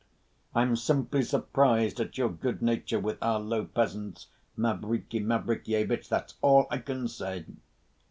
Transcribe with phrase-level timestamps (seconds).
[0.55, 6.79] I'm simply surprised at your good‐nature, with our low peasants, Mavriky Mavrikyevitch, that's all I
[6.79, 7.45] can say."